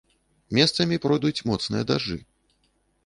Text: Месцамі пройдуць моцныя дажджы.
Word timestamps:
Месцамі 0.57 0.97
пройдуць 1.05 1.43
моцныя 1.49 1.83
дажджы. 1.93 2.19